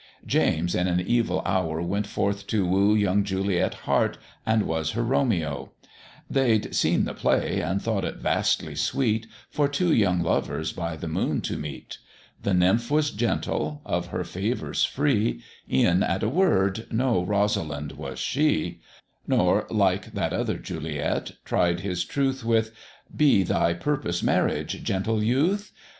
James 0.25 0.73
in 0.73 0.87
an 0.87 0.99
evil 0.99 1.43
hour 1.45 1.79
went 1.79 2.07
forth 2.07 2.47
to 2.47 2.65
woo 2.65 2.95
Young 2.95 3.23
Juliet 3.23 3.75
Hart, 3.85 4.17
and 4.47 4.63
was 4.65 4.93
her 4.93 5.03
Romeo: 5.03 5.73
They'd 6.27 6.73
seen 6.73 7.05
the 7.05 7.13
play, 7.13 7.59
and 7.61 7.79
thought 7.79 8.03
it 8.03 8.15
vastly 8.15 8.73
sweet 8.73 9.27
For 9.51 9.67
two 9.67 9.93
young 9.93 10.23
lovers 10.23 10.73
by 10.73 10.95
the 10.95 11.07
moon 11.07 11.39
to 11.41 11.55
meet; 11.55 11.99
The 12.41 12.51
nymph 12.55 12.89
was 12.89 13.11
gentle, 13.11 13.83
of 13.85 14.07
her 14.07 14.23
favours 14.23 14.83
free, 14.83 15.43
E'en 15.71 16.01
at 16.01 16.23
a 16.23 16.29
word 16.29 16.87
no 16.89 17.23
Rosalind 17.23 17.91
was 17.91 18.17
she; 18.17 18.81
Nor, 19.27 19.67
like 19.69 20.13
that 20.13 20.33
other 20.33 20.57
Juliet, 20.57 21.33
tried 21.45 21.81
his 21.81 22.03
truth 22.03 22.43
With 22.43 22.71
"Be 23.15 23.43
thy 23.43 23.75
purpose 23.75 24.23
marriage, 24.23 24.81
gentle 24.83 25.21
youth?" 25.23 25.71